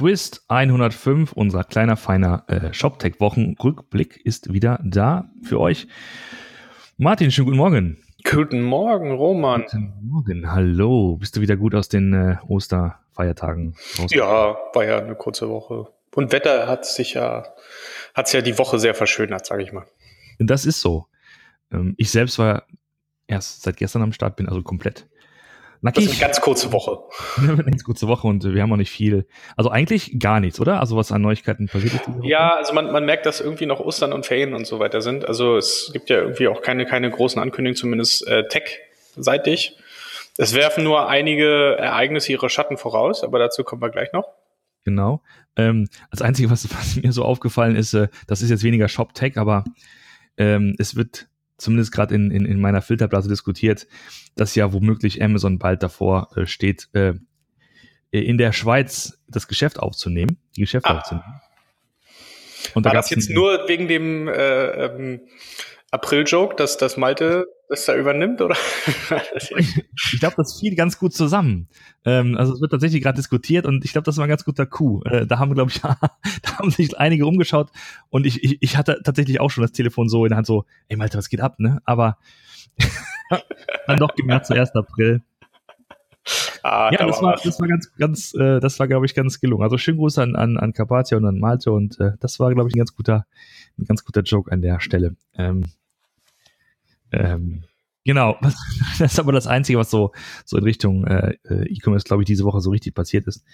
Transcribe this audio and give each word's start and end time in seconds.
Twist 0.00 0.44
105, 0.48 1.32
unser 1.32 1.62
kleiner, 1.62 1.94
feiner 1.94 2.44
äh, 2.48 2.72
ShopTech-Wochenrückblick 2.72 4.16
ist 4.24 4.50
wieder 4.50 4.80
da 4.82 5.30
für 5.42 5.60
euch. 5.60 5.88
Martin, 6.96 7.30
schönen 7.30 7.48
guten 7.48 7.58
Morgen. 7.58 8.02
Guten 8.24 8.62
Morgen, 8.62 9.12
Roman. 9.12 9.64
Guten 9.64 9.92
Morgen, 10.00 10.50
hallo. 10.50 11.18
Bist 11.18 11.36
du 11.36 11.42
wieder 11.42 11.58
gut 11.58 11.74
aus 11.74 11.90
den 11.90 12.14
äh, 12.14 12.36
Osterfeiertagen 12.48 13.76
raus? 13.98 14.10
Ja, 14.14 14.56
war 14.72 14.84
ja 14.86 15.00
eine 15.00 15.16
kurze 15.16 15.50
Woche. 15.50 15.88
Und 16.14 16.32
Wetter 16.32 16.66
hat 16.66 16.86
sich 16.86 17.12
ja, 17.12 17.44
hat's 18.14 18.32
ja 18.32 18.40
die 18.40 18.56
Woche 18.56 18.78
sehr 18.78 18.94
verschönert, 18.94 19.44
sage 19.44 19.62
ich 19.64 19.70
mal. 19.70 19.84
Das 20.38 20.64
ist 20.64 20.80
so. 20.80 21.08
Ähm, 21.70 21.94
ich 21.98 22.10
selbst 22.10 22.38
war 22.38 22.62
erst 23.26 23.64
seit 23.64 23.76
gestern 23.76 24.00
am 24.00 24.14
Start, 24.14 24.36
bin 24.36 24.48
also 24.48 24.62
komplett 24.62 25.09
Nackig. 25.82 26.04
Das 26.04 26.12
ist 26.12 26.20
eine 26.20 26.28
ganz 26.28 26.40
kurze 26.42 26.72
Woche. 26.72 26.98
eine 27.38 27.64
ganz 27.64 27.84
kurze 27.84 28.06
Woche 28.06 28.28
und 28.28 28.44
wir 28.44 28.62
haben 28.62 28.72
auch 28.72 28.76
nicht 28.76 28.90
viel. 28.90 29.26
Also 29.56 29.70
eigentlich 29.70 30.18
gar 30.18 30.40
nichts, 30.40 30.60
oder? 30.60 30.78
Also 30.80 30.96
was 30.96 31.10
an 31.10 31.22
Neuigkeiten 31.22 31.68
passiert 31.68 31.94
ist. 31.94 32.02
Ja, 32.22 32.56
also 32.56 32.74
man, 32.74 32.92
man 32.92 33.04
merkt, 33.06 33.24
dass 33.24 33.40
irgendwie 33.40 33.66
noch 33.66 33.80
Ostern 33.80 34.12
und 34.12 34.26
Ferien 34.26 34.54
und 34.54 34.66
so 34.66 34.78
weiter 34.78 35.00
sind. 35.00 35.26
Also 35.26 35.56
es 35.56 35.90
gibt 35.92 36.10
ja 36.10 36.18
irgendwie 36.18 36.48
auch 36.48 36.60
keine, 36.60 36.84
keine 36.84 37.10
großen 37.10 37.40
Ankündigungen, 37.40 37.76
zumindest 37.76 38.26
äh, 38.28 38.46
tech-seitig. 38.48 39.78
Es 40.36 40.54
werfen 40.54 40.84
nur 40.84 41.08
einige 41.08 41.76
Ereignisse 41.78 42.32
ihre 42.32 42.50
Schatten 42.50 42.76
voraus, 42.76 43.24
aber 43.24 43.38
dazu 43.38 43.64
kommen 43.64 43.80
wir 43.80 43.90
gleich 43.90 44.12
noch. 44.12 44.28
Genau. 44.84 45.22
Ähm, 45.56 45.88
das 46.10 46.22
Einzige, 46.22 46.50
was, 46.50 46.68
was 46.74 46.96
mir 46.96 47.12
so 47.12 47.24
aufgefallen 47.24 47.76
ist, 47.76 47.94
äh, 47.94 48.08
das 48.26 48.42
ist 48.42 48.50
jetzt 48.50 48.62
weniger 48.62 48.88
Shop-Tech, 48.88 49.38
aber 49.38 49.64
ähm, 50.36 50.74
es 50.78 50.94
wird 50.94 51.28
zumindest 51.60 51.92
gerade 51.92 52.14
in, 52.14 52.30
in, 52.30 52.44
in 52.44 52.60
meiner 52.60 52.82
Filterblase 52.82 53.28
diskutiert, 53.28 53.86
dass 54.34 54.54
ja 54.54 54.72
womöglich 54.72 55.22
Amazon 55.22 55.58
bald 55.58 55.82
davor 55.82 56.30
äh, 56.36 56.46
steht, 56.46 56.88
äh, 56.92 57.14
in 58.10 58.38
der 58.38 58.52
Schweiz 58.52 59.18
das 59.28 59.46
Geschäft 59.46 59.78
aufzunehmen, 59.78 60.38
die 60.56 60.62
Geschäfte 60.62 60.90
ah. 60.90 60.98
aufzunehmen. 60.98 61.40
Und 62.74 62.84
War 62.84 62.92
da 62.92 62.98
das 62.98 63.10
jetzt 63.10 63.30
nur 63.30 63.68
wegen 63.68 63.88
dem 63.88 64.28
äh, 64.28 64.86
ähm, 64.86 65.20
April-Joke, 65.92 66.54
dass 66.56 66.76
das 66.76 66.96
Malte 66.96 67.46
das 67.68 67.84
da 67.84 67.96
übernimmt, 67.96 68.40
oder? 68.40 68.56
ich 69.48 70.20
glaube, 70.20 70.34
das 70.36 70.58
fiel 70.58 70.74
ganz 70.74 70.98
gut 70.98 71.14
zusammen. 71.14 71.68
Ähm, 72.04 72.36
also 72.36 72.52
es 72.52 72.60
wird 72.60 72.72
tatsächlich 72.72 73.02
gerade 73.02 73.16
diskutiert 73.16 73.64
und 73.64 73.84
ich 73.84 73.92
glaube, 73.92 74.04
das 74.04 74.16
war 74.16 74.24
ein 74.24 74.28
ganz 74.28 74.44
guter 74.44 74.66
Coup. 74.66 75.06
Äh, 75.06 75.26
da 75.26 75.38
haben, 75.38 75.54
glaube 75.54 75.70
ich, 75.70 75.80
da 75.80 75.96
haben 76.58 76.70
sich 76.70 76.98
einige 76.98 77.26
umgeschaut 77.26 77.70
und 78.08 78.26
ich, 78.26 78.42
ich, 78.42 78.58
ich 78.60 78.76
hatte 78.76 79.00
tatsächlich 79.04 79.40
auch 79.40 79.50
schon 79.50 79.62
das 79.62 79.72
Telefon 79.72 80.08
so 80.08 80.24
in 80.24 80.30
der 80.30 80.36
Hand 80.36 80.46
so, 80.46 80.64
ey 80.88 80.96
Malte, 80.96 81.18
was 81.18 81.28
geht 81.28 81.40
ab, 81.40 81.58
ne? 81.58 81.80
Aber 81.84 82.18
dann 83.86 83.98
doch 83.98 84.14
gemerkt 84.14 84.46
zu 84.46 84.54
1. 84.54 84.74
April. 84.74 85.22
Ah, 86.62 86.90
ja, 86.92 87.06
das 87.06 87.22
war, 87.22 87.40
das 87.42 87.60
war 87.60 87.68
ganz, 87.68 87.92
ganz, 87.96 88.34
äh, 88.34 88.60
das 88.60 88.78
war, 88.78 88.86
glaube 88.88 89.06
ich, 89.06 89.14
ganz 89.14 89.40
gelungen. 89.40 89.62
Also 89.62 89.78
schönen 89.78 89.98
Gruß 89.98 90.18
an, 90.18 90.36
an, 90.36 90.56
an 90.56 90.72
Carpathia 90.72 91.16
und 91.16 91.24
an 91.24 91.38
Malte 91.38 91.72
und 91.72 91.98
äh, 91.98 92.12
das 92.20 92.38
war, 92.38 92.52
glaube 92.52 92.68
ich, 92.68 92.74
ein 92.74 92.78
ganz 92.78 92.94
guter, 92.94 93.26
ein 93.78 93.86
ganz 93.86 94.04
guter 94.04 94.22
Joke 94.22 94.52
an 94.52 94.60
der 94.60 94.80
Stelle. 94.80 95.16
Ähm, 95.34 95.64
ähm, 97.12 97.64
genau, 98.04 98.36
das 98.98 99.12
ist 99.12 99.18
aber 99.20 99.32
das 99.32 99.46
Einzige, 99.46 99.78
was 99.78 99.90
so, 99.90 100.12
so 100.44 100.56
in 100.56 100.64
Richtung 100.64 101.06
äh, 101.06 101.34
äh, 101.48 101.66
E-Commerce, 101.68 102.04
glaube 102.04 102.22
ich, 102.22 102.26
diese 102.26 102.44
Woche 102.44 102.60
so 102.60 102.70
richtig 102.70 102.94
passiert 102.94 103.26
ist. 103.26 103.44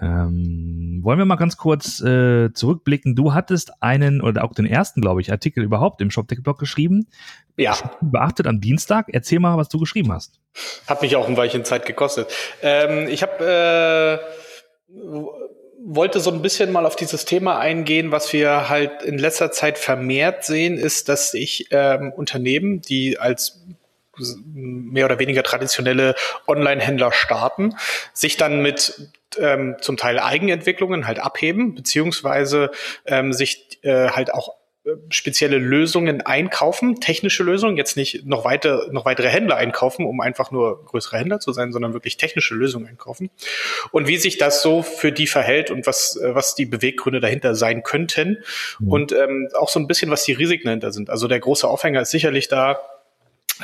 Ähm, 0.00 1.00
wollen 1.02 1.18
wir 1.18 1.26
mal 1.26 1.36
ganz 1.36 1.58
kurz 1.58 2.00
äh, 2.00 2.52
zurückblicken. 2.52 3.14
Du 3.14 3.34
hattest 3.34 3.82
einen 3.82 4.22
oder 4.22 4.42
auch 4.42 4.54
den 4.54 4.64
ersten, 4.64 5.02
glaube 5.02 5.20
ich, 5.20 5.30
Artikel 5.30 5.62
überhaupt 5.62 6.00
im 6.00 6.10
ShopTech-Blog 6.10 6.58
geschrieben. 6.58 7.08
Ja. 7.58 7.76
Beachtet 8.00 8.46
am 8.46 8.60
Dienstag. 8.60 9.08
Erzähl 9.12 9.38
mal, 9.38 9.58
was 9.58 9.68
du 9.68 9.78
geschrieben 9.78 10.10
hast. 10.10 10.40
Hat 10.86 11.02
mich 11.02 11.14
auch 11.16 11.28
ein 11.28 11.36
Weilchen 11.36 11.64
Zeit 11.64 11.84
gekostet. 11.84 12.28
Ähm, 12.62 13.06
ich 13.08 13.22
habe 13.22 14.20
äh, 14.88 14.92
wollte 15.84 16.20
so 16.20 16.30
ein 16.30 16.42
bisschen 16.42 16.72
mal 16.72 16.86
auf 16.86 16.96
dieses 16.96 17.24
Thema 17.24 17.58
eingehen, 17.58 18.12
was 18.12 18.32
wir 18.32 18.68
halt 18.68 19.02
in 19.02 19.18
letzter 19.18 19.50
Zeit 19.50 19.78
vermehrt 19.78 20.44
sehen, 20.44 20.78
ist, 20.78 21.08
dass 21.08 21.30
sich 21.30 21.68
ähm, 21.70 22.12
Unternehmen, 22.12 22.80
die 22.80 23.18
als 23.18 23.60
mehr 24.54 25.06
oder 25.06 25.18
weniger 25.18 25.42
traditionelle 25.42 26.14
Online-Händler 26.46 27.12
starten, 27.12 27.74
sich 28.12 28.36
dann 28.36 28.60
mit 28.60 29.10
ähm, 29.38 29.76
zum 29.80 29.96
Teil 29.96 30.18
Eigenentwicklungen 30.18 31.06
halt 31.06 31.18
abheben, 31.18 31.74
beziehungsweise 31.74 32.70
ähm, 33.06 33.32
sich 33.32 33.78
äh, 33.82 34.08
halt 34.10 34.32
auch 34.34 34.54
spezielle 35.10 35.58
Lösungen 35.58 36.22
einkaufen, 36.22 37.00
technische 37.00 37.44
Lösungen, 37.44 37.76
jetzt 37.76 37.96
nicht 37.96 38.26
noch 38.26 38.44
weiter, 38.44 38.88
noch 38.90 39.04
weitere 39.04 39.28
Händler 39.28 39.56
einkaufen, 39.56 40.04
um 40.04 40.20
einfach 40.20 40.50
nur 40.50 40.84
größere 40.84 41.18
Händler 41.18 41.38
zu 41.38 41.52
sein, 41.52 41.72
sondern 41.72 41.92
wirklich 41.92 42.16
technische 42.16 42.54
Lösungen 42.54 42.88
einkaufen. 42.88 43.30
Und 43.92 44.08
wie 44.08 44.16
sich 44.16 44.38
das 44.38 44.60
so 44.60 44.82
für 44.82 45.12
die 45.12 45.28
verhält 45.28 45.70
und 45.70 45.86
was, 45.86 46.18
was 46.20 46.56
die 46.56 46.66
Beweggründe 46.66 47.20
dahinter 47.20 47.54
sein 47.54 47.84
könnten 47.84 48.42
mhm. 48.80 48.88
und 48.88 49.12
ähm, 49.12 49.48
auch 49.54 49.68
so 49.68 49.78
ein 49.78 49.86
bisschen, 49.86 50.10
was 50.10 50.24
die 50.24 50.32
Risiken 50.32 50.66
dahinter 50.66 50.92
sind. 50.92 51.10
Also 51.10 51.28
der 51.28 51.38
große 51.38 51.68
Aufhänger 51.68 52.00
ist 52.00 52.10
sicherlich 52.10 52.48
da, 52.48 52.80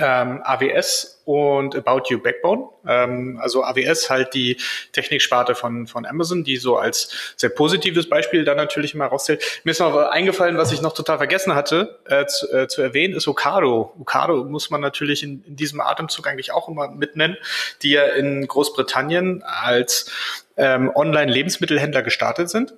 ähm, 0.00 0.40
AWS 0.44 1.22
und 1.24 1.76
About 1.76 2.04
You 2.08 2.20
Backbone. 2.20 2.68
Ähm, 2.86 3.38
also 3.42 3.62
AWS 3.62 4.08
halt 4.08 4.34
die 4.34 4.56
Techniksparte 4.92 5.54
von, 5.54 5.86
von 5.86 6.06
Amazon, 6.06 6.44
die 6.44 6.56
so 6.56 6.76
als 6.76 7.34
sehr 7.36 7.50
positives 7.50 8.08
Beispiel 8.08 8.44
da 8.44 8.54
natürlich 8.54 8.94
immer 8.94 9.06
rauszählt. 9.06 9.42
Mir 9.64 9.72
ist 9.72 9.80
noch 9.80 9.94
eingefallen, 9.94 10.56
was 10.56 10.72
ich 10.72 10.80
noch 10.80 10.94
total 10.94 11.18
vergessen 11.18 11.54
hatte 11.54 11.98
äh, 12.06 12.26
zu, 12.26 12.50
äh, 12.52 12.68
zu 12.68 12.82
erwähnen, 12.82 13.14
ist 13.14 13.28
Ocado. 13.28 13.92
Ocado 13.98 14.44
muss 14.44 14.70
man 14.70 14.80
natürlich 14.80 15.22
in, 15.22 15.44
in 15.44 15.56
diesem 15.56 15.80
Atemzug 15.80 16.26
eigentlich 16.26 16.52
auch 16.52 16.68
immer 16.68 16.88
mitnennen, 16.88 17.36
die 17.82 17.90
ja 17.90 18.04
in 18.04 18.46
Großbritannien 18.46 19.42
als 19.42 20.10
ähm, 20.56 20.90
Online-Lebensmittelhändler 20.94 22.02
gestartet 22.02 22.50
sind 22.50 22.74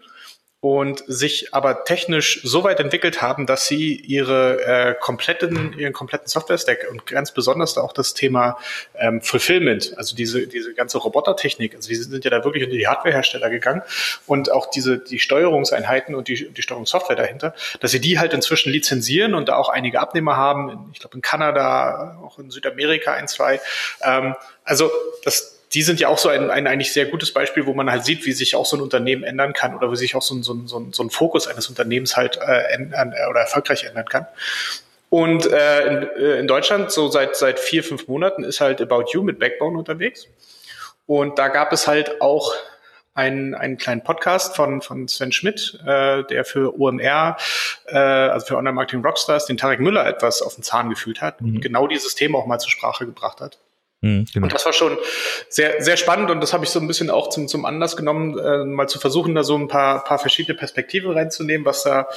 und 0.61 1.03
sich 1.07 1.55
aber 1.55 1.85
technisch 1.85 2.41
so 2.45 2.65
weit 2.65 2.81
entwickelt 2.81 3.23
haben, 3.23 3.47
dass 3.47 3.67
sie 3.67 3.95
ihre 3.95 4.63
äh, 4.63 4.95
kompletten, 5.01 5.73
ihren 5.79 5.95
kompletten 5.95 6.29
Software-Stack 6.29 6.87
und 6.91 7.07
ganz 7.07 7.33
besonders 7.33 7.79
auch 7.79 7.95
das 7.95 8.13
Thema 8.13 8.59
ähm, 8.95 9.23
Fulfillment, 9.23 9.95
also 9.97 10.15
diese, 10.15 10.47
diese 10.47 10.75
ganze 10.75 10.99
Robotertechnik, 10.99 11.75
also 11.75 11.89
die 11.89 11.95
sind 11.95 12.25
ja 12.25 12.31
da 12.31 12.45
wirklich 12.45 12.63
unter 12.65 12.77
die 12.77 12.87
Hardwarehersteller 12.87 13.49
gegangen 13.49 13.81
und 14.27 14.53
auch 14.53 14.69
diese, 14.69 14.99
die 14.99 15.19
Steuerungseinheiten 15.19 16.15
und 16.15 16.29
die, 16.29 16.51
die 16.51 16.63
Steuerungssoftware 16.63 17.17
dahinter, 17.17 17.55
dass 17.81 17.93
sie 17.93 18.01
die 18.01 18.19
halt 18.19 18.35
inzwischen 18.35 18.71
lizenzieren 18.71 19.35
und 19.35 19.49
da 19.49 19.57
auch 19.57 19.71
einige 19.71 19.99
Abnehmer 19.99 20.37
haben, 20.37 20.91
ich 20.93 21.01
glaube 21.01 21.17
in 21.17 21.23
Kanada, 21.23 22.21
auch 22.23 22.39
in 22.39 22.51
Südamerika 22.51 23.15
ein, 23.15 23.29
zwei. 23.29 23.61
Ähm, 24.03 24.35
also 24.65 24.91
das 25.25 25.60
die 25.73 25.83
sind 25.83 26.01
ja 26.01 26.09
auch 26.09 26.19
so 26.19 26.29
ein, 26.29 26.51
ein 26.51 26.67
eigentlich 26.67 26.93
sehr 26.93 27.07
gutes 27.07 27.33
Beispiel, 27.33 27.67
wo 27.67 27.75
man 27.75 27.91
halt 27.91 28.05
sieht, 28.05 28.27
wie 28.27 28.33
sich 28.33 28.57
auch 28.57 28.67
so 28.67 28.77
ein 28.77 28.83
Unternehmen 28.83 29.23
ändern 29.23 29.53
kann 29.53 29.77
oder 29.77 29.91
wie 29.93 29.97
sich 29.97 30.17
auch 30.17 30.23
so 30.23 30.35
ein, 30.35 30.43
so 30.43 30.53
ein, 30.53 30.67
so 30.67 30.79
ein, 30.79 30.93
so 30.93 31.03
ein 31.03 31.11
Fokus 31.11 31.47
eines 31.47 31.69
Unternehmens 31.69 32.17
halt 32.17 32.39
äh, 32.39 32.73
ändern, 32.73 33.13
äh, 33.13 33.29
oder 33.29 33.41
erfolgreich 33.41 33.85
ändern 33.85 34.07
kann. 34.07 34.27
Und 35.11 35.47
äh, 35.47 35.87
in, 35.87 36.03
äh, 36.17 36.39
in 36.41 36.49
Deutschland, 36.49 36.91
so 36.91 37.09
seit, 37.09 37.37
seit 37.37 37.61
vier, 37.61 37.85
fünf 37.85 38.09
Monaten, 38.09 38.43
ist 38.43 38.61
halt 38.61 38.81
About 38.81 39.07
You 39.13 39.23
mit 39.23 39.39
Backbone 39.39 39.79
unterwegs. 39.79 40.27
Und 41.07 41.39
da 41.39 41.49
gab 41.49 41.73
es 41.73 41.87
halt 41.87 42.21
auch 42.21 42.53
einen, 43.15 43.55
einen 43.55 43.77
kleinen 43.77 44.03
Podcast 44.03 44.57
von, 44.57 44.83
von 44.83 45.09
Sven 45.09 45.33
Schmidt, 45.33 45.79
äh, 45.87 46.25
der 46.25 46.45
für 46.45 46.79
OMR, 46.81 47.37
äh, 47.87 47.97
also 47.97 48.47
für 48.47 48.57
Online 48.57 48.75
Marketing 48.75 49.05
Rockstars, 49.05 49.47
den 49.47 49.57
Tarek 49.57 49.81
Müller 49.81 50.07
etwas 50.07 50.43
auf 50.43 50.55
den 50.55 50.63
Zahn 50.63 50.91
gefühlt 50.91 51.21
hat 51.21 51.41
mhm. 51.41 51.57
und 51.57 51.61
genau 51.61 51.87
dieses 51.87 52.15
Thema 52.15 52.39
auch 52.39 52.47
mal 52.47 52.59
zur 52.59 52.71
Sprache 52.71 53.07
gebracht 53.07 53.41
hat. 53.41 53.59
Mhm, 54.03 54.25
genau. 54.33 54.45
Und 54.45 54.55
das 54.55 54.65
war 54.65 54.73
schon 54.73 54.97
sehr, 55.49 55.83
sehr 55.83 55.99
spannend 55.99 56.31
und 56.31 56.41
das 56.41 56.55
habe 56.55 56.65
ich 56.65 56.71
so 56.71 56.81
ein 56.81 56.87
bisschen 56.87 57.11
auch 57.11 57.29
zum, 57.29 57.49
zum 57.49 57.67
Anlass 57.67 57.97
genommen, 57.97 58.39
äh, 58.39 58.65
mal 58.65 58.89
zu 58.89 58.99
versuchen, 58.99 59.35
da 59.35 59.45
so 59.45 59.57
ein 59.57 59.69
paar, 59.69 60.05
paar 60.05 60.19
verschiedene 60.19 60.57
Perspektiven 60.57 61.13
reinzunehmen, 61.13 61.67
was 61.67 61.83
da 61.83 62.09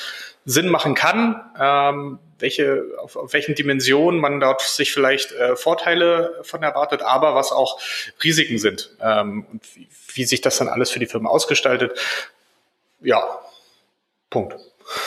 Sinn 0.46 0.70
machen 0.70 0.96
kann, 0.96 1.42
ähm, 1.60 2.20
welche, 2.40 2.84
auf, 3.00 3.18
auf 3.18 3.34
welchen 3.34 3.56
Dimensionen 3.56 4.22
man 4.22 4.40
dort 4.40 4.62
sich 4.62 4.94
vielleicht 4.94 5.34
äh, 5.34 5.58
Vorteile 5.58 6.40
von 6.44 6.64
erwartet, 6.64 7.02
aber 7.02 7.36
was 7.36 7.52
auch 7.52 7.80
Risiken 8.24 8.60
sind 8.60 8.96
ähm, 9.02 9.46
und 9.52 9.62
wie, 9.76 9.88
wie 10.14 10.24
sich 10.24 10.40
das 10.40 10.58
dann 10.58 10.70
alles 10.70 10.90
für 10.90 11.00
die 11.00 11.06
Firma 11.06 11.30
ausgestaltet. 11.30 12.00
Ja, 13.02 13.40
Punkt. 14.30 14.56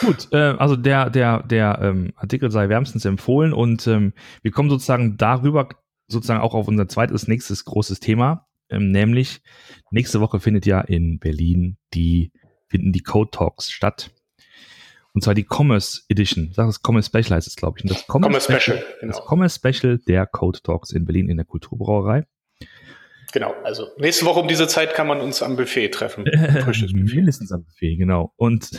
Gut, 0.00 0.28
äh, 0.32 0.54
also 0.58 0.76
der, 0.76 1.10
der, 1.10 1.42
der 1.42 1.78
ähm, 1.82 2.12
Artikel 2.16 2.50
sei 2.50 2.68
wärmstens 2.68 3.04
empfohlen 3.04 3.52
und 3.52 3.86
ähm, 3.86 4.12
wir 4.42 4.50
kommen 4.50 4.70
sozusagen 4.70 5.16
darüber 5.16 5.68
sozusagen 6.08 6.40
auch 6.40 6.54
auf 6.54 6.68
unser 6.68 6.88
zweites, 6.88 7.28
nächstes 7.28 7.64
großes 7.64 8.00
Thema, 8.00 8.46
ähm, 8.68 8.90
nämlich 8.90 9.42
nächste 9.90 10.20
Woche 10.20 10.40
findet 10.40 10.66
ja 10.66 10.80
in 10.80 11.18
Berlin 11.18 11.76
die, 11.94 12.32
finden 12.68 12.92
die 12.92 13.02
Code 13.02 13.30
Talks 13.30 13.70
statt. 13.70 14.10
Und 15.12 15.22
zwar 15.22 15.34
die 15.34 15.46
Commerce 15.48 16.02
Edition. 16.08 16.50
Sag 16.52 16.66
das 16.66 16.80
Commerce 16.86 17.08
Special 17.08 17.36
heißt 17.36 17.46
es, 17.46 17.56
glaube 17.56 17.78
ich. 17.78 17.84
Und 17.84 17.90
das 17.90 18.04
Commerce, 18.06 18.28
Commerce 18.28 18.44
Special, 18.44 18.78
Special 18.78 18.98
genau. 19.00 19.12
Das 19.12 19.26
Commerce 19.26 19.58
Special 19.58 19.98
der 19.98 20.26
Code 20.26 20.60
Talks 20.62 20.90
in 20.90 21.06
Berlin 21.06 21.30
in 21.30 21.38
der 21.38 21.46
Kulturbrauerei. 21.46 22.26
Genau, 23.32 23.54
also 23.64 23.88
nächste 23.98 24.24
Woche 24.24 24.40
um 24.40 24.48
diese 24.48 24.66
Zeit 24.66 24.94
kann 24.94 25.06
man 25.06 25.20
uns 25.20 25.42
am 25.42 25.56
Buffet 25.56 25.88
treffen. 25.88 26.24
Mindestens 26.92 27.52
am 27.52 27.64
Buffet, 27.64 27.96
genau. 27.96 28.32
Und 28.36 28.70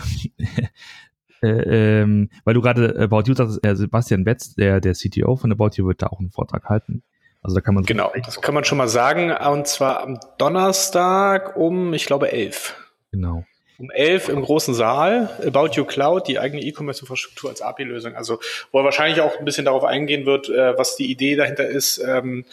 äh, 1.42 2.02
ähm, 2.02 2.30
weil 2.44 2.54
du 2.54 2.62
gerade 2.62 2.98
About 3.00 3.24
You 3.26 3.34
sagst, 3.34 3.64
äh, 3.66 3.76
Sebastian 3.76 4.24
Betz, 4.24 4.56
der, 4.56 4.80
der 4.80 4.94
CTO 4.94 5.36
von 5.36 5.52
About 5.52 5.72
You, 5.76 5.88
wird 5.88 6.02
da 6.02 6.08
auch 6.08 6.20
einen 6.20 6.32
Vortrag 6.32 6.66
halten. 6.66 7.04
Also 7.48 7.56
da 7.56 7.62
kann 7.62 7.76
man 7.76 7.86
genau, 7.86 8.12
das 8.26 8.42
kann 8.42 8.54
man 8.54 8.66
schon 8.66 8.78
mal 8.78 8.90
sagen. 8.90 9.32
Und 9.32 9.68
zwar 9.68 10.02
am 10.02 10.20
Donnerstag 10.38 11.56
um, 11.56 11.94
ich 11.94 12.06
glaube, 12.06 12.30
elf. 12.30 12.76
Genau. 13.14 13.46
Um 13.78 13.90
elf 13.90 14.28
im 14.28 14.42
großen 14.42 14.74
Saal, 14.74 15.30
About 15.46 15.70
You 15.72 15.86
Cloud, 15.86 16.28
die 16.28 16.40
eigene 16.40 16.62
E-Commerce-Infrastruktur 16.62 17.50
als 17.50 17.62
API-Lösung. 17.62 18.16
Also, 18.16 18.40
wo 18.74 18.80
er 18.80 18.84
wahrscheinlich 18.84 19.22
auch 19.22 19.40
ein 19.40 19.46
bisschen 19.46 19.64
darauf 19.64 19.86
eingehen 19.86 20.26
wird, 20.26 20.50
äh, 20.50 20.78
was 20.78 20.98
die 20.98 21.10
Idee 21.10 21.38
dahinter 21.38 21.66
ist, 21.66 22.00
ähm, 22.00 22.44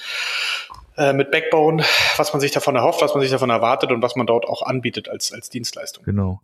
äh, 0.96 1.12
mit 1.12 1.32
Backbone, 1.32 1.82
was 2.16 2.32
man 2.32 2.38
sich 2.38 2.52
davon 2.52 2.76
erhofft, 2.76 3.02
was 3.02 3.14
man 3.14 3.20
sich 3.22 3.32
davon 3.32 3.50
erwartet 3.50 3.90
und 3.90 4.00
was 4.00 4.14
man 4.14 4.28
dort 4.28 4.44
auch 4.44 4.62
anbietet 4.62 5.08
als, 5.08 5.32
als 5.32 5.50
Dienstleistung. 5.50 6.04
Genau. 6.04 6.40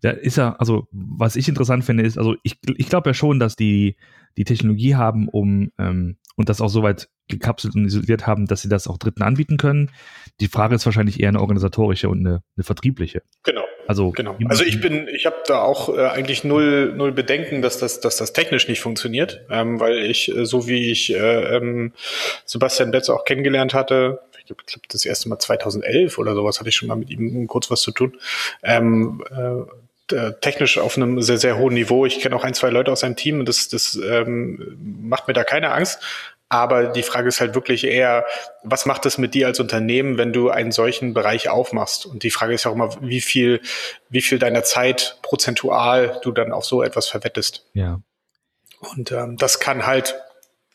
Da 0.00 0.12
ist 0.12 0.38
ja, 0.38 0.56
also 0.58 0.88
was 0.92 1.36
ich 1.36 1.46
interessant 1.46 1.84
finde, 1.84 2.04
ist, 2.04 2.16
also 2.16 2.36
ich, 2.42 2.58
ich 2.78 2.88
glaube 2.88 3.10
ja 3.10 3.14
schon, 3.14 3.38
dass 3.38 3.54
die 3.54 3.96
die 4.38 4.44
Technologie 4.44 4.94
haben, 4.94 5.28
um 5.28 5.72
ähm, 5.78 6.16
und 6.36 6.48
das 6.48 6.60
auch 6.60 6.68
soweit 6.68 7.08
gekapselt 7.28 7.74
und 7.74 7.84
isoliert 7.86 8.26
haben, 8.26 8.46
dass 8.46 8.62
sie 8.62 8.68
das 8.68 8.86
auch 8.86 8.98
Dritten 8.98 9.22
anbieten 9.22 9.56
können. 9.56 9.90
Die 10.40 10.48
Frage 10.48 10.74
ist 10.74 10.86
wahrscheinlich 10.86 11.20
eher 11.20 11.30
eine 11.30 11.40
organisatorische 11.40 12.08
und 12.08 12.20
eine, 12.20 12.42
eine 12.56 12.64
vertriebliche. 12.64 13.22
Genau. 13.42 13.64
Also, 13.88 14.10
genau. 14.10 14.36
Also 14.48 14.64
ich 14.64 14.80
bin, 14.80 15.08
ich 15.08 15.26
habe 15.26 15.36
da 15.46 15.62
auch 15.62 15.96
äh, 15.96 16.06
eigentlich 16.06 16.44
null, 16.44 16.92
null 16.96 17.12
Bedenken, 17.12 17.62
dass 17.62 17.78
das, 17.78 18.00
dass 18.00 18.16
das 18.16 18.32
technisch 18.32 18.68
nicht 18.68 18.80
funktioniert, 18.80 19.44
ähm, 19.48 19.80
weil 19.80 19.98
ich, 19.98 20.34
äh, 20.34 20.44
so 20.44 20.66
wie 20.66 20.90
ich 20.90 21.14
äh, 21.14 21.56
ähm, 21.56 21.92
Sebastian 22.44 22.90
Betz 22.90 23.08
auch 23.08 23.24
kennengelernt 23.24 23.74
hatte, 23.74 24.20
ich 24.38 24.46
glaube, 24.46 24.62
das 24.88 25.04
erste 25.04 25.28
Mal 25.28 25.38
2011 25.38 26.18
oder 26.18 26.34
sowas 26.34 26.60
hatte 26.60 26.68
ich 26.68 26.76
schon 26.76 26.88
mal 26.88 26.96
mit 26.96 27.10
ihm 27.10 27.46
kurz 27.48 27.70
was 27.70 27.80
zu 27.80 27.90
tun. 27.90 28.16
Ähm, 28.62 29.24
äh, 29.30 29.62
technisch 30.08 30.78
auf 30.78 30.96
einem 30.96 31.20
sehr, 31.22 31.38
sehr 31.38 31.58
hohen 31.58 31.74
Niveau. 31.74 32.06
Ich 32.06 32.20
kenne 32.20 32.36
auch 32.36 32.44
ein, 32.44 32.54
zwei 32.54 32.70
Leute 32.70 32.92
aus 32.92 33.00
seinem 33.00 33.16
Team 33.16 33.40
und 33.40 33.48
das, 33.48 33.68
das 33.68 33.94
ähm, 33.94 34.76
macht 35.02 35.28
mir 35.28 35.34
da 35.34 35.44
keine 35.44 35.72
Angst. 35.72 36.00
Aber 36.48 36.86
die 36.86 37.02
Frage 37.02 37.26
ist 37.26 37.40
halt 37.40 37.56
wirklich 37.56 37.84
eher, 37.84 38.24
was 38.62 38.86
macht 38.86 39.04
es 39.04 39.18
mit 39.18 39.34
dir 39.34 39.48
als 39.48 39.58
Unternehmen, 39.58 40.16
wenn 40.16 40.32
du 40.32 40.48
einen 40.48 40.70
solchen 40.70 41.12
Bereich 41.12 41.48
aufmachst? 41.48 42.06
Und 42.06 42.22
die 42.22 42.30
Frage 42.30 42.54
ist 42.54 42.64
ja 42.64 42.70
auch 42.70 42.76
immer, 42.76 42.96
wie 43.00 43.20
viel, 43.20 43.60
wie 44.10 44.22
viel 44.22 44.38
deiner 44.38 44.62
Zeit 44.62 45.18
prozentual 45.22 46.20
du 46.22 46.30
dann 46.30 46.52
auf 46.52 46.64
so 46.64 46.84
etwas 46.84 47.08
verwettest. 47.08 47.66
Ja. 47.72 48.00
Und 48.94 49.10
ähm, 49.10 49.36
das 49.38 49.58
kann 49.58 49.86
halt 49.86 50.14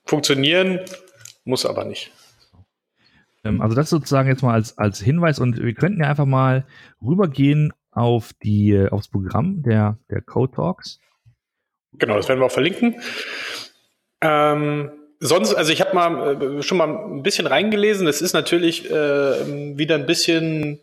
funktionieren, 0.04 0.82
muss 1.46 1.66
aber 1.66 1.86
nicht. 1.86 2.12
Ähm, 3.46 3.62
also 3.62 3.74
das 3.74 3.90
sozusagen 3.90 4.28
jetzt 4.28 4.44
mal 4.44 4.54
als, 4.54 4.78
als 4.78 5.00
Hinweis 5.00 5.40
und 5.40 5.58
wir 5.58 5.74
könnten 5.74 6.02
ja 6.02 6.10
einfach 6.10 6.26
mal 6.26 6.66
rübergehen 7.02 7.72
auf 7.92 8.32
die, 8.42 8.72
äh, 8.72 8.90
aufs 8.90 9.10
Programm 9.10 9.64
der, 9.64 9.98
der 10.10 10.22
Code 10.22 10.54
Talks. 10.56 11.00
Genau, 11.94 12.16
das 12.16 12.30
werden 12.30 12.40
wir 12.40 12.46
auch 12.46 12.52
verlinken. 12.52 13.02
Ähm, 14.22 14.92
sonst, 15.20 15.54
also 15.54 15.74
ich 15.74 15.82
habe 15.82 15.96
mal 15.96 16.42
äh, 16.42 16.64
schon 16.64 16.78
mal 16.78 16.88
ein 16.88 17.24
bisschen 17.24 17.48
reingelesen. 17.48 18.08
Es 18.08 18.22
ist 18.22 18.34
natürlich 18.34 18.90
äh, 18.90 19.78
wieder 19.78 19.96
ein 19.96 20.06
bisschen. 20.06 20.80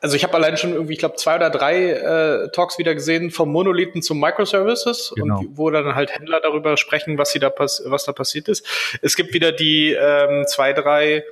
Also 0.00 0.16
ich 0.16 0.24
habe 0.24 0.34
allein 0.34 0.58
schon 0.58 0.74
irgendwie, 0.74 0.92
ich 0.92 0.98
glaube, 0.98 1.16
zwei 1.16 1.36
oder 1.36 1.48
drei 1.48 1.92
äh, 1.92 2.50
Talks 2.50 2.78
wieder 2.78 2.94
gesehen 2.94 3.30
vom 3.30 3.50
Monolithen 3.50 4.02
zum 4.02 4.20
Microservices 4.20 5.14
genau. 5.16 5.38
und 5.38 5.56
wo 5.56 5.70
dann 5.70 5.94
halt 5.94 6.14
Händler 6.14 6.40
darüber 6.42 6.76
sprechen, 6.76 7.16
was 7.16 7.32
sie 7.32 7.38
da 7.38 7.48
pass 7.48 7.82
was 7.86 8.04
da 8.04 8.12
passiert 8.12 8.48
ist. 8.48 8.66
Es 9.00 9.16
gibt 9.16 9.32
wieder 9.32 9.50
die 9.50 9.92
ähm, 9.92 10.44
zwei, 10.46 10.74
drei 10.74 11.24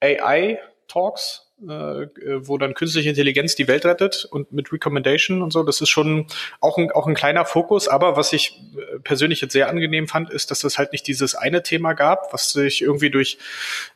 AI 0.00 0.60
Talks, 0.86 1.42
äh, 1.42 1.47
wo 1.60 2.56
dann 2.56 2.74
künstliche 2.74 3.08
Intelligenz 3.08 3.56
die 3.56 3.66
Welt 3.66 3.84
rettet 3.84 4.26
und 4.30 4.52
mit 4.52 4.72
Recommendation 4.72 5.42
und 5.42 5.52
so. 5.52 5.64
Das 5.64 5.80
ist 5.80 5.88
schon 5.88 6.26
auch 6.60 6.78
ein, 6.78 6.92
auch 6.92 7.06
ein 7.06 7.14
kleiner 7.14 7.44
Fokus. 7.44 7.88
Aber 7.88 8.16
was 8.16 8.32
ich 8.32 8.60
äh, 8.76 8.98
persönlich 9.00 9.40
jetzt 9.40 9.52
sehr 9.52 9.68
angenehm 9.68 10.06
fand, 10.06 10.30
ist, 10.30 10.50
dass 10.50 10.62
es 10.62 10.78
halt 10.78 10.92
nicht 10.92 11.06
dieses 11.06 11.34
eine 11.34 11.62
Thema 11.62 11.94
gab, 11.94 12.32
was 12.32 12.52
sich 12.52 12.82
irgendwie 12.82 13.10
durch 13.10 13.38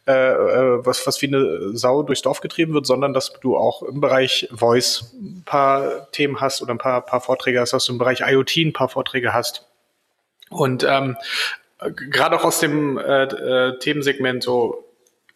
äh, 0.06 0.12
äh, 0.12 0.84
was, 0.84 1.06
was 1.06 1.22
wie 1.22 1.28
eine 1.28 1.76
Sau 1.76 2.02
durchs 2.02 2.22
Dorf 2.22 2.40
getrieben 2.40 2.74
wird, 2.74 2.86
sondern 2.86 3.14
dass 3.14 3.32
du 3.40 3.56
auch 3.56 3.82
im 3.84 4.00
Bereich 4.00 4.48
Voice 4.50 5.14
ein 5.14 5.42
paar 5.44 6.10
Themen 6.10 6.40
hast 6.40 6.62
oder 6.62 6.74
ein 6.74 6.78
paar, 6.78 7.00
paar 7.02 7.20
Vorträge 7.20 7.60
hast, 7.60 7.72
dass 7.72 7.84
du 7.84 7.92
im 7.92 7.98
Bereich 7.98 8.20
IoT 8.20 8.56
ein 8.56 8.72
paar 8.72 8.88
Vorträge 8.88 9.32
hast. 9.32 9.68
Und 10.50 10.84
ähm, 10.84 11.16
gerade 11.78 12.36
auch 12.36 12.44
aus 12.44 12.60
dem 12.60 12.98
äh, 12.98 13.24
äh, 13.24 13.78
Themensegment 13.78 14.42
so 14.42 14.84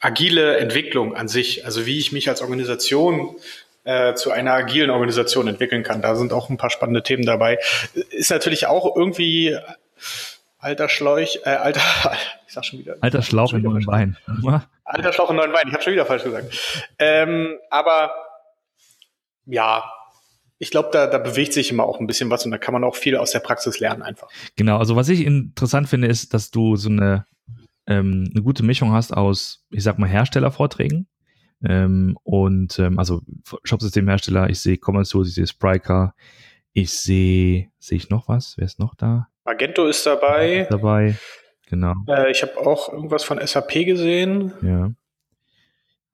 agile 0.00 0.58
Entwicklung 0.58 1.14
an 1.14 1.28
sich, 1.28 1.64
also 1.64 1.86
wie 1.86 1.98
ich 1.98 2.12
mich 2.12 2.28
als 2.28 2.42
Organisation 2.42 3.36
äh, 3.84 4.14
zu 4.14 4.30
einer 4.30 4.52
agilen 4.52 4.90
Organisation 4.90 5.48
entwickeln 5.48 5.82
kann. 5.82 6.02
Da 6.02 6.16
sind 6.16 6.32
auch 6.32 6.50
ein 6.50 6.56
paar 6.56 6.70
spannende 6.70 7.02
Themen 7.02 7.24
dabei. 7.24 7.58
Ist 8.10 8.30
natürlich 8.30 8.66
auch 8.66 8.96
irgendwie 8.96 9.56
alter 10.58 10.88
Schläuch, 10.88 11.40
äh, 11.44 11.50
alter, 11.50 11.80
ich 12.46 12.52
sag 12.52 12.64
schon 12.64 12.80
wieder. 12.80 12.96
Alter 13.00 13.22
Schlauch 13.22 13.52
in 13.52 13.62
neuen 13.62 13.86
Wein. 13.86 14.16
Alter 14.84 15.12
Schlauch 15.12 15.30
in 15.30 15.36
neuen 15.36 15.52
Wein, 15.52 15.64
ich 15.66 15.72
habe 15.72 15.82
schon 15.82 15.92
wieder 15.92 16.06
falsch 16.06 16.22
gesagt. 16.22 16.56
Ähm, 16.98 17.58
aber 17.70 18.12
ja, 19.46 19.84
ich 20.58 20.70
glaube, 20.70 20.90
da, 20.92 21.06
da 21.06 21.18
bewegt 21.18 21.52
sich 21.52 21.70
immer 21.70 21.84
auch 21.84 22.00
ein 22.00 22.06
bisschen 22.06 22.30
was 22.30 22.44
und 22.44 22.50
da 22.50 22.58
kann 22.58 22.72
man 22.72 22.84
auch 22.84 22.96
viel 22.96 23.16
aus 23.16 23.32
der 23.32 23.40
Praxis 23.40 23.78
lernen 23.80 24.02
einfach. 24.02 24.28
Genau, 24.56 24.78
also 24.78 24.96
was 24.96 25.08
ich 25.08 25.24
interessant 25.24 25.88
finde, 25.88 26.08
ist, 26.08 26.34
dass 26.34 26.50
du 26.50 26.76
so 26.76 26.88
eine 26.88 27.26
ähm, 27.86 28.30
eine 28.32 28.42
gute 28.42 28.62
Mischung 28.62 28.92
hast 28.92 29.16
aus, 29.16 29.64
ich 29.70 29.82
sag 29.82 29.98
mal, 29.98 30.08
Herstellervorträgen. 30.08 31.06
Ähm, 31.64 32.18
und 32.22 32.78
ähm, 32.78 32.98
also 32.98 33.22
Shopsystemhersteller, 33.64 34.50
ich 34.50 34.60
sehe 34.60 34.78
Commerce 34.78 35.18
ich 35.22 35.34
sehe 35.34 35.46
Spryker, 35.46 36.14
ich 36.72 36.90
sehe, 36.90 37.70
sehe 37.78 37.96
ich 37.96 38.10
noch 38.10 38.28
was? 38.28 38.54
Wer 38.58 38.66
ist 38.66 38.78
noch 38.78 38.94
da? 38.94 39.28
Magento 39.44 39.86
ist 39.86 40.04
dabei. 40.04 40.60
Ist 40.60 40.70
dabei, 40.70 41.16
genau. 41.66 41.94
Äh, 42.08 42.30
ich 42.30 42.42
habe 42.42 42.58
auch 42.58 42.92
irgendwas 42.92 43.24
von 43.24 43.44
SAP 43.44 43.86
gesehen. 43.86 44.52
Ja. 44.60 44.90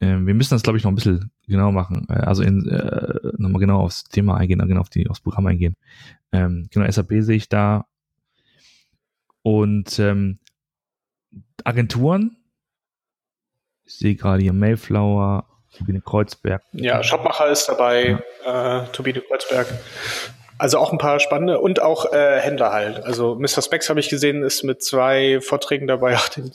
Ähm, 0.01 0.27
wir 0.27 0.35
müssen 0.35 0.55
das, 0.55 0.63
glaube 0.63 0.79
ich, 0.79 0.85
noch 0.85 0.91
ein 0.91 0.97
bisschen 0.97 1.31
genau 1.47 1.73
machen. 1.73 2.07
Äh, 2.09 2.15
also 2.15 2.43
in, 2.43 2.69
äh, 2.69 3.33
nochmal 3.39 3.61
genau 3.61 3.81
aufs 3.81 4.05
Thema 4.05 4.37
eingehen, 4.37 4.61
genau 4.67 4.81
auf 4.81 4.91
die, 4.91 5.09
aufs 5.09 5.21
Programm 5.21 5.47
eingehen. 5.47 5.77
Ähm, 6.33 6.69
genau, 6.71 6.91
SAP 6.91 7.13
sehe 7.21 7.37
ich 7.37 7.49
da. 7.49 7.87
Und 9.43 9.99
ähm, 9.99 10.39
Agenturen. 11.65 12.37
Ich 13.85 13.99
sehe 13.99 14.15
gerade 14.15 14.43
hier 14.43 14.53
Mayflower, 14.53 15.47
Turbine 15.77 16.01
Kreuzberg. 16.01 16.63
Ja, 16.73 17.03
Shopmacher 17.03 17.49
ist 17.49 17.67
dabei, 17.69 18.19
ja. 18.45 18.83
äh, 18.83 18.87
Turbine 18.93 19.21
Kreuzberg. 19.21 19.67
Also 20.59 20.79
auch 20.79 20.93
ein 20.93 20.99
paar 20.99 21.19
spannende 21.19 21.59
und 21.59 21.83
auch 21.83 22.13
äh, 22.13 22.39
Händler 22.39 22.73
halt. 22.73 23.05
Also 23.05 23.35
Mr. 23.35 23.63
Specs 23.63 23.91
habe 23.91 23.99
ich 23.99 24.09
gesehen, 24.09 24.45
ist 24.45 24.63
mit 24.63 24.83
zwei 24.83 25.41
Vorträgen 25.41 25.89
dabei. 25.89 26.15
Ach, 26.17 26.29
den 26.29 26.53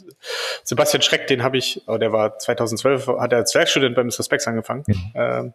Sebastian 0.63 1.01
Schreck, 1.01 1.27
den 1.27 1.43
habe 1.43 1.57
ich, 1.57 1.81
oh, 1.87 1.97
der 1.97 2.13
war 2.13 2.39
2012, 2.39 3.07
hat 3.19 3.33
er 3.33 3.39
als 3.39 3.53
Werkstudent 3.53 3.95
bei 3.95 4.03
Mr. 4.03 4.23
Specs 4.23 4.47
angefangen. 4.47 4.85
Ja. 4.87 5.39
Ähm, 5.39 5.53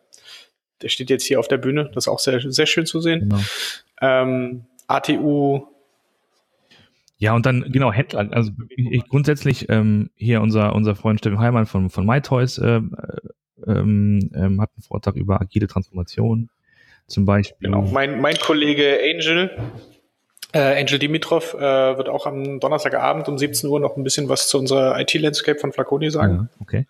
der 0.82 0.88
steht 0.88 1.08
jetzt 1.08 1.24
hier 1.24 1.40
auf 1.40 1.48
der 1.48 1.58
Bühne. 1.58 1.90
Das 1.94 2.04
ist 2.04 2.08
auch 2.08 2.18
sehr, 2.18 2.40
sehr 2.44 2.66
schön 2.66 2.84
zu 2.84 3.00
sehen. 3.00 3.30
Genau. 3.30 3.40
Ähm, 4.02 4.66
ATU 4.86 5.71
ja, 7.22 7.36
und 7.36 7.46
dann, 7.46 7.70
genau, 7.70 7.92
Händler. 7.92 8.26
Also 8.32 8.50
ich, 8.68 9.08
grundsätzlich 9.08 9.68
ähm, 9.68 10.10
hier 10.16 10.40
unser, 10.40 10.74
unser 10.74 10.96
Freund 10.96 11.20
Steffen 11.20 11.38
Heimann 11.38 11.66
von, 11.66 11.88
von 11.88 12.04
MyToys 12.04 12.58
äh, 12.58 12.80
ähm, 13.64 14.28
ähm, 14.34 14.60
hat 14.60 14.70
einen 14.74 14.82
Vortrag 14.82 15.14
über 15.14 15.40
agile 15.40 15.68
Transformation 15.68 16.50
zum 17.06 17.24
Beispiel. 17.24 17.68
Genau, 17.68 17.82
mein, 17.82 18.20
mein 18.20 18.36
Kollege 18.38 18.98
Angel, 19.08 19.56
äh, 20.52 20.80
Angel 20.80 20.98
Dimitrov, 20.98 21.54
äh, 21.54 21.60
wird 21.60 22.08
auch 22.08 22.26
am 22.26 22.58
Donnerstagabend 22.58 23.28
um 23.28 23.38
17 23.38 23.70
Uhr 23.70 23.78
noch 23.78 23.96
ein 23.96 24.02
bisschen 24.02 24.28
was 24.28 24.48
zu 24.48 24.58
unserer 24.58 24.98
IT-Landscape 24.98 25.60
von 25.60 25.72
Flaconi 25.72 26.10
sagen. 26.10 26.48
Ja, 26.50 26.58
okay. 26.58 26.86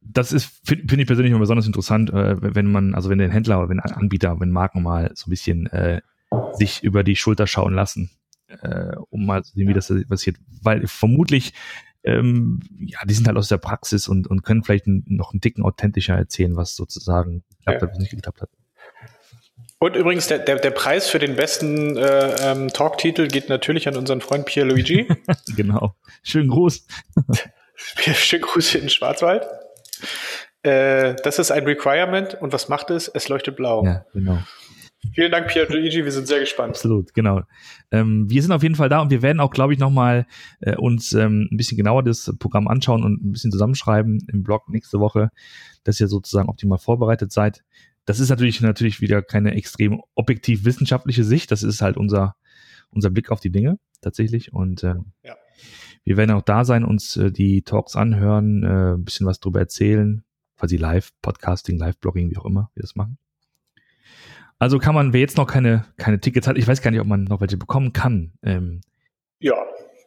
Das 0.00 0.32
ist, 0.32 0.66
finde 0.66 0.88
find 0.88 1.02
ich 1.02 1.06
persönlich 1.06 1.32
immer 1.32 1.40
besonders 1.40 1.66
interessant, 1.66 2.08
äh, 2.08 2.54
wenn 2.54 2.72
man, 2.72 2.94
also 2.94 3.10
wenn 3.10 3.18
der 3.18 3.28
Händler 3.28 3.58
oder 3.58 3.68
wenn 3.68 3.80
Anbieter, 3.80 4.40
wenn 4.40 4.52
Marken 4.52 4.82
mal 4.82 5.10
so 5.12 5.26
ein 5.26 5.30
bisschen 5.30 5.66
äh, 5.66 6.00
sich 6.54 6.82
über 6.82 7.04
die 7.04 7.16
Schulter 7.16 7.46
schauen 7.46 7.74
lassen 7.74 8.10
äh, 8.62 8.96
um 9.10 9.26
mal 9.26 9.42
zu 9.44 9.52
sehen, 9.54 9.68
wie 9.68 9.74
das 9.74 9.92
passiert. 10.08 10.36
Weil 10.62 10.86
vermutlich, 10.86 11.52
ähm, 12.04 12.60
ja, 12.78 12.98
die 13.04 13.14
sind 13.14 13.26
halt 13.26 13.36
aus 13.36 13.48
der 13.48 13.58
Praxis 13.58 14.08
und, 14.08 14.26
und 14.26 14.42
können 14.42 14.62
vielleicht 14.62 14.86
noch 14.86 15.32
einen 15.32 15.40
Dicken 15.40 15.62
authentischer 15.62 16.14
erzählen, 16.14 16.56
was 16.56 16.74
sozusagen 16.74 17.44
geklappt 17.58 17.82
ja. 17.82 17.88
hat, 17.88 17.94
was 17.94 17.98
nicht 17.98 18.10
geklappt 18.10 18.40
hat. 18.42 18.50
Und 19.82 19.96
übrigens, 19.96 20.26
der, 20.26 20.40
der, 20.40 20.56
der 20.56 20.72
Preis 20.72 21.08
für 21.08 21.18
den 21.18 21.36
besten 21.36 21.96
äh, 21.96 22.52
ähm, 22.52 22.68
Talk-Titel 22.68 23.28
geht 23.28 23.48
natürlich 23.48 23.88
an 23.88 23.96
unseren 23.96 24.20
Freund 24.20 24.44
Pierre 24.44 24.68
Luigi. 24.68 25.08
genau. 25.56 25.94
Schönen 26.22 26.50
Gruß. 26.50 26.86
Schönen 27.74 28.42
Gruß 28.42 28.74
in 28.74 28.82
den 28.82 28.90
Schwarzwald. 28.90 29.46
Äh, 30.62 31.14
das 31.24 31.38
ist 31.38 31.50
ein 31.50 31.64
Requirement 31.64 32.34
und 32.34 32.52
was 32.52 32.68
macht 32.68 32.90
es? 32.90 33.08
Es 33.08 33.28
leuchtet 33.28 33.56
blau. 33.56 33.84
Ja, 33.84 34.04
genau. 34.12 34.38
Vielen 35.14 35.32
Dank, 35.32 35.48
Pierre 35.48 35.72
Luigi, 35.72 36.04
wir 36.04 36.12
sind 36.12 36.26
sehr 36.26 36.40
gespannt. 36.40 36.70
Absolut, 36.70 37.14
genau. 37.14 37.42
Ähm, 37.90 38.28
wir 38.28 38.42
sind 38.42 38.52
auf 38.52 38.62
jeden 38.62 38.74
Fall 38.74 38.88
da 38.88 39.00
und 39.00 39.10
wir 39.10 39.22
werden 39.22 39.40
auch, 39.40 39.50
glaube 39.50 39.72
ich, 39.72 39.78
nochmal 39.78 40.26
äh, 40.60 40.76
uns 40.76 41.12
ähm, 41.14 41.48
ein 41.50 41.56
bisschen 41.56 41.78
genauer 41.78 42.02
das 42.02 42.32
Programm 42.38 42.68
anschauen 42.68 43.02
und 43.02 43.24
ein 43.24 43.32
bisschen 43.32 43.50
zusammenschreiben 43.50 44.18
im 44.30 44.42
Blog 44.42 44.68
nächste 44.68 45.00
Woche, 45.00 45.30
dass 45.84 46.00
ihr 46.00 46.08
sozusagen 46.08 46.48
optimal 46.48 46.78
vorbereitet 46.78 47.32
seid. 47.32 47.64
Das 48.04 48.20
ist 48.20 48.28
natürlich 48.28 48.60
natürlich 48.60 49.00
wieder 49.00 49.22
keine 49.22 49.54
extrem 49.54 50.02
objektiv 50.14 50.64
wissenschaftliche 50.64 51.24
Sicht, 51.24 51.50
das 51.50 51.62
ist 51.62 51.80
halt 51.80 51.96
unser, 51.96 52.36
unser 52.90 53.10
Blick 53.10 53.30
auf 53.30 53.40
die 53.40 53.50
Dinge 53.50 53.78
tatsächlich 54.02 54.52
und 54.52 54.82
äh, 54.82 54.94
ja. 55.22 55.36
wir 56.04 56.16
werden 56.16 56.32
auch 56.32 56.42
da 56.42 56.64
sein, 56.64 56.84
uns 56.84 57.16
äh, 57.16 57.32
die 57.32 57.62
Talks 57.62 57.96
anhören, 57.96 58.64
äh, 58.64 58.94
ein 58.94 59.04
bisschen 59.04 59.26
was 59.26 59.40
drüber 59.40 59.60
erzählen, 59.60 60.24
quasi 60.58 60.76
live, 60.76 61.10
Podcasting, 61.22 61.78
Live-Blogging, 61.78 62.30
wie 62.30 62.36
auch 62.36 62.46
immer 62.46 62.70
wir 62.74 62.82
das 62.82 62.96
machen. 62.96 63.18
Also 64.60 64.78
kann 64.78 64.94
man, 64.94 65.14
wer 65.14 65.20
jetzt 65.20 65.38
noch 65.38 65.46
keine, 65.46 65.86
keine 65.96 66.20
Tickets 66.20 66.46
hat, 66.46 66.58
ich 66.58 66.68
weiß 66.68 66.82
gar 66.82 66.90
nicht, 66.90 67.00
ob 67.00 67.06
man 67.06 67.24
noch 67.24 67.40
welche 67.40 67.56
bekommen 67.56 67.94
kann. 67.94 68.32
Ähm, 68.42 68.82
ja, 69.38 69.54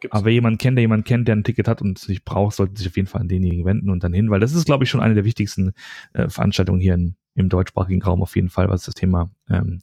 gibt's. 0.00 0.14
Aber 0.14 0.26
wer 0.26 0.32
jemanden 0.32 0.58
kennt, 0.58 0.78
der 0.78 0.82
jemanden 0.82 1.04
kennt, 1.04 1.26
der 1.26 1.34
ein 1.34 1.42
Ticket 1.42 1.66
hat 1.66 1.82
und 1.82 1.98
es 1.98 2.08
nicht 2.08 2.24
braucht, 2.24 2.54
sollte 2.54 2.78
sich 2.78 2.86
auf 2.86 2.96
jeden 2.96 3.08
Fall 3.08 3.22
an 3.22 3.28
denjenigen 3.28 3.64
wenden 3.64 3.90
und 3.90 4.04
dann 4.04 4.12
hin, 4.12 4.30
weil 4.30 4.38
das 4.38 4.54
ist, 4.54 4.64
glaube 4.64 4.84
ich, 4.84 4.90
schon 4.90 5.00
eine 5.00 5.14
der 5.14 5.24
wichtigsten 5.24 5.72
äh, 6.12 6.28
Veranstaltungen 6.28 6.80
hier 6.80 6.94
in, 6.94 7.16
im 7.34 7.48
deutschsprachigen 7.48 8.00
Raum 8.00 8.22
auf 8.22 8.36
jeden 8.36 8.48
Fall, 8.48 8.68
was 8.68 8.84
das 8.84 8.94
Thema 8.94 9.28
ähm, 9.50 9.80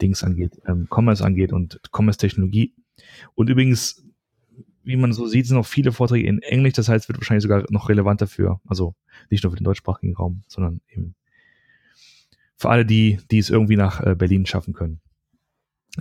Dings 0.00 0.22
angeht, 0.22 0.60
ähm, 0.68 0.86
Commerce 0.88 1.24
angeht 1.24 1.52
und 1.52 1.80
Commerce-Technologie. 1.90 2.74
Und 3.34 3.50
übrigens, 3.50 4.04
wie 4.84 4.96
man 4.96 5.12
so 5.12 5.26
sieht, 5.26 5.48
sind 5.48 5.56
auch 5.56 5.66
viele 5.66 5.90
Vorträge 5.90 6.28
in 6.28 6.42
Englisch, 6.42 6.74
das 6.74 6.88
heißt, 6.88 7.08
wird 7.08 7.18
wahrscheinlich 7.18 7.42
sogar 7.42 7.64
noch 7.70 7.88
relevanter 7.88 8.28
für, 8.28 8.60
also 8.68 8.94
nicht 9.30 9.42
nur 9.42 9.50
für 9.50 9.58
den 9.58 9.64
deutschsprachigen 9.64 10.14
Raum, 10.14 10.44
sondern 10.46 10.80
eben 10.94 11.16
für 12.56 12.70
alle, 12.70 12.86
die, 12.86 13.20
die 13.30 13.38
es 13.38 13.50
irgendwie 13.50 13.76
nach 13.76 14.00
äh, 14.04 14.14
Berlin 14.14 14.46
schaffen 14.46 14.74
können, 14.74 15.00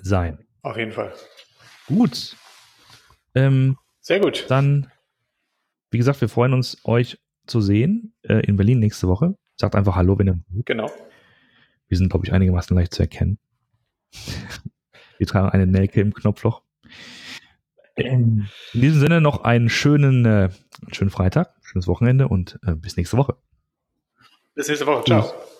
sein. 0.01 0.39
Auf 0.61 0.77
jeden 0.77 0.91
Fall. 0.91 1.13
Gut. 1.87 2.35
Ähm, 3.35 3.77
Sehr 4.01 4.19
gut. 4.19 4.45
Dann, 4.49 4.91
wie 5.91 5.97
gesagt, 5.97 6.21
wir 6.21 6.29
freuen 6.29 6.53
uns, 6.53 6.77
euch 6.85 7.19
zu 7.45 7.61
sehen 7.61 8.15
äh, 8.23 8.39
in 8.45 8.55
Berlin 8.55 8.79
nächste 8.79 9.07
Woche. 9.07 9.35
Sagt 9.57 9.75
einfach 9.75 9.95
Hallo, 9.95 10.17
wenn 10.17 10.27
ihr. 10.27 10.39
Genau. 10.65 10.91
Wir 11.87 11.97
sind, 11.97 12.09
glaube 12.09 12.25
ich, 12.25 12.33
einigermaßen 12.33 12.75
leicht 12.75 12.93
zu 12.93 13.01
erkennen. 13.01 13.37
Wir 15.17 15.27
tragen 15.27 15.49
eine 15.49 15.65
Nelke 15.65 16.01
im 16.01 16.13
Knopfloch. 16.13 16.61
Ähm, 17.95 18.47
in 18.73 18.81
diesem 18.81 18.99
Sinne 18.99 19.21
noch 19.21 19.45
einen 19.45 19.69
schönen, 19.69 20.25
äh, 20.25 20.49
schönen 20.91 21.09
Freitag, 21.09 21.55
schönes 21.61 21.87
Wochenende 21.87 22.27
und 22.27 22.59
äh, 22.65 22.75
bis 22.75 22.97
nächste 22.97 23.15
Woche. 23.15 23.37
Bis 24.55 24.67
nächste 24.67 24.85
Woche. 24.85 25.05
Ciao. 25.05 25.21
Tschüss. 25.21 25.54